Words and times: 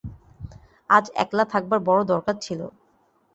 আজ 0.89 1.05
একলা 1.15 1.43
থাকবার 1.43 1.79
বড়ো 1.79 2.03
দরকার 2.03 2.35
ছিল। 2.41 2.59